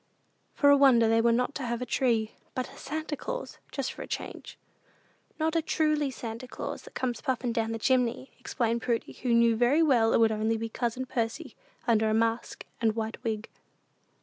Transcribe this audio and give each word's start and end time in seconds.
For 0.55 0.71
a 0.71 0.77
wonder 0.77 1.07
they 1.07 1.21
were 1.21 1.31
not 1.31 1.53
to 1.53 1.61
have 1.63 1.79
a 1.79 1.85
Tree, 1.85 2.31
but 2.55 2.71
a 2.73 2.75
Santa 2.75 3.15
Claus, 3.15 3.59
"just 3.71 3.93
for 3.93 4.01
a 4.01 4.07
change." 4.07 4.57
"Not 5.39 5.55
a 5.55 5.61
truly 5.61 6.09
Santa 6.09 6.47
Claus, 6.47 6.81
that 6.81 6.95
comes 6.95 7.21
puffin' 7.21 7.53
down 7.53 7.71
the 7.71 7.77
chimney," 7.77 8.31
explained 8.39 8.81
Prudy, 8.81 9.11
who 9.13 9.31
knew 9.31 9.55
very 9.55 9.83
well 9.83 10.11
it 10.11 10.19
would 10.19 10.29
be 10.29 10.33
only 10.33 10.69
cousin 10.69 11.05
Percy 11.05 11.55
under 11.87 12.09
a 12.09 12.15
mask 12.15 12.65
and 12.81 12.95
white 12.95 13.23
wig. 13.23 13.47